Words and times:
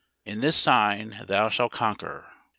[In 0.25 0.41
this 0.41 0.55
sign 0.55 1.23
thou 1.27 1.49
shall 1.49 1.69
conquer. 1.69 2.25